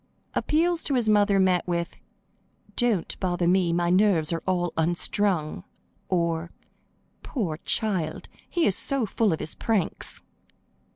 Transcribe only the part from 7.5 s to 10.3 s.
child, he is so full of his pranks!"